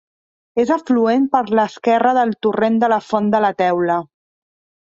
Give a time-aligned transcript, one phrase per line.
[0.63, 4.01] És afluent per l'esquerra del torrent de la Font de la Teula.